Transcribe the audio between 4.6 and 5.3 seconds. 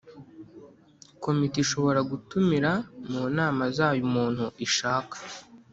ishaka